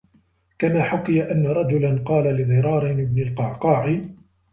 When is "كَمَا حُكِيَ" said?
0.59-1.31